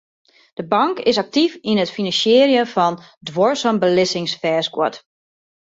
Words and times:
De 0.57 0.63
bank 0.73 0.97
is 1.07 1.19
aktyf 1.23 1.53
yn 1.69 1.81
it 1.83 1.95
finansierjen 1.97 2.71
fan 2.73 2.95
duorsum 3.27 3.77
belizzingsfêstguod. 3.83 4.95